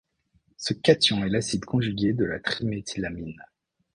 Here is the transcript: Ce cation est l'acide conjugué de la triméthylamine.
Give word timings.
Ce 0.57 0.73
cation 0.73 1.23
est 1.23 1.29
l'acide 1.29 1.63
conjugué 1.65 2.13
de 2.13 2.25
la 2.25 2.39
triméthylamine. 2.39 3.39